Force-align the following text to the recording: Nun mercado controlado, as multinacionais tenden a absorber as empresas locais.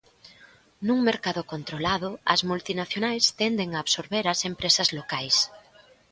Nun 0.87 0.99
mercado 1.09 1.41
controlado, 1.53 2.09
as 2.33 2.41
multinacionais 2.49 3.25
tenden 3.41 3.69
a 3.71 3.79
absorber 3.83 4.25
as 4.33 4.39
empresas 4.51 4.89
locais. 4.99 5.35